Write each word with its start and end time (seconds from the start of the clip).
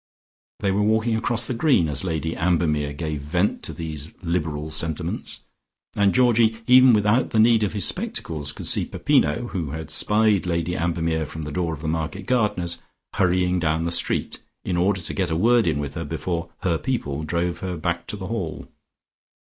They 0.61 0.71
were 0.71 0.81
walking 0.81 1.15
across 1.15 1.45
the 1.45 1.53
green 1.53 1.87
as 1.87 2.03
Lady 2.03 2.35
Ambermere 2.35 2.91
gave 2.91 3.21
vent 3.21 3.61
to 3.61 3.71
these 3.71 4.15
liberal 4.23 4.71
sentiments, 4.71 5.41
and 5.95 6.11
Georgie 6.11 6.57
even 6.65 6.93
without 6.93 7.29
the 7.29 7.37
need 7.39 7.61
of 7.61 7.73
his 7.73 7.85
spectacles 7.85 8.51
could 8.51 8.65
see 8.65 8.85
Peppino, 8.85 9.49
who 9.49 9.69
had 9.73 9.91
spied 9.91 10.47
Lady 10.47 10.75
Ambermere 10.75 11.27
from 11.27 11.43
the 11.43 11.51
door 11.51 11.71
of 11.71 11.81
the 11.83 11.87
market 11.87 12.25
gardener's, 12.25 12.81
hurrying 13.13 13.59
down 13.59 13.83
the 13.83 13.91
street, 13.91 14.39
in 14.65 14.75
order 14.75 15.01
to 15.01 15.13
get 15.13 15.29
a 15.29 15.35
word 15.35 15.67
with 15.77 15.93
her 15.93 16.03
before 16.03 16.49
"her 16.63 16.79
people" 16.79 17.21
drove 17.21 17.59
her 17.59 17.77
back 17.77 18.07
to 18.07 18.17
The 18.17 18.25
Hall. 18.25 18.67